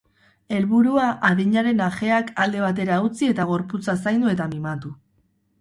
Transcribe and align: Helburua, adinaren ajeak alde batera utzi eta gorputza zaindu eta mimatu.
Helburua, 0.59 1.03
adinaren 1.27 1.83
ajeak 1.89 2.33
alde 2.45 2.63
batera 2.65 2.97
utzi 3.11 3.29
eta 3.35 3.47
gorputza 3.53 3.99
zaindu 4.07 4.33
eta 4.37 4.53
mimatu. 4.57 4.97